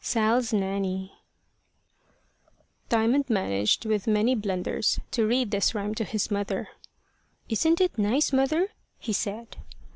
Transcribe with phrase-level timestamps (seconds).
[0.03, 1.13] SAL'S NANNY
[2.89, 6.69] DIAMOND managed with many blunders to read this rhyme to his mother.
[7.49, 9.57] "Isn't it nice, mother?" he said.